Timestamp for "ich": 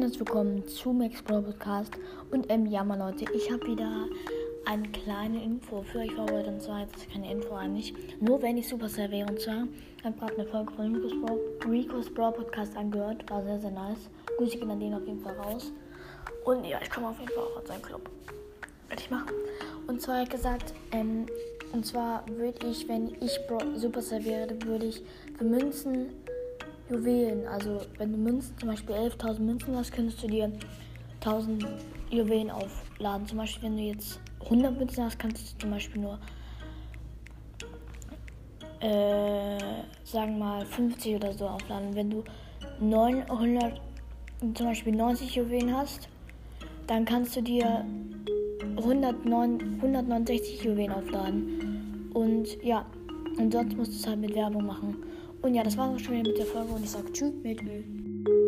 3.34-3.52, 8.56-8.68, 16.82-16.88, 19.02-19.10, 22.66-22.88, 23.20-23.38, 24.86-25.02, 56.84-56.90